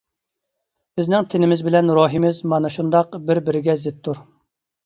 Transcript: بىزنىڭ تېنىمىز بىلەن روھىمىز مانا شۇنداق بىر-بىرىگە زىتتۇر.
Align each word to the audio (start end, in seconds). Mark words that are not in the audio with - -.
بىزنىڭ 0.99 1.27
تېنىمىز 1.33 1.61
بىلەن 1.67 1.93
روھىمىز 1.99 2.39
مانا 2.55 2.73
شۇنداق 2.79 3.19
بىر-بىرىگە 3.29 3.81
زىتتۇر. 3.87 4.27